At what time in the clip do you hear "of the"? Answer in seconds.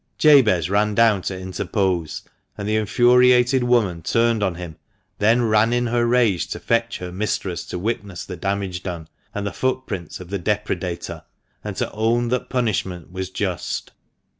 10.19-10.39